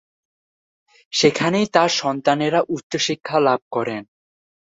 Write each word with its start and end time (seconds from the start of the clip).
সেখানেই 1.13 1.67
তার 1.67 1.89
সন্তানেরা 1.93 2.59
উচ্চ 2.69 2.91
শিক্ষালাভ 2.97 3.59
করেন। 3.71 4.03